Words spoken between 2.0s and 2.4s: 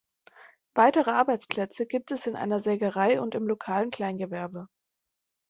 es in